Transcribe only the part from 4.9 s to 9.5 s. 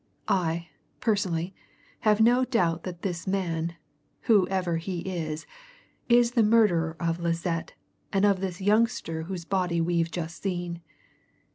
is, is the murderer of Lisette and of this youngster whose